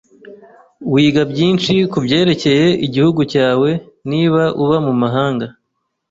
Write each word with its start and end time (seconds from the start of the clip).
Wiga 0.93 1.21
byinshi 1.31 1.73
kubyerekeye 1.91 2.65
igihugu 2.85 3.21
cyawe 3.33 3.69
niba 4.09 4.43
uba 4.63 4.77
mumahanga. 4.85 5.45